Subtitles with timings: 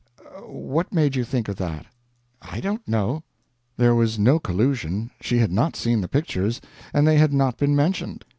[0.47, 1.85] "What made you think of that?"
[2.41, 3.21] "I don't know."
[3.77, 5.11] There was no collusion.
[5.21, 6.59] She had not seen the pictures,
[6.91, 8.25] and they had not been mentioned.